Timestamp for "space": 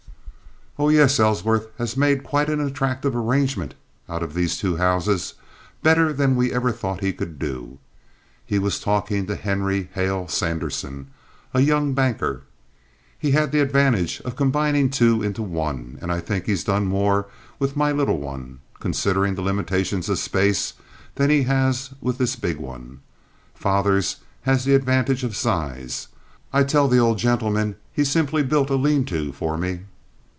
20.19-20.73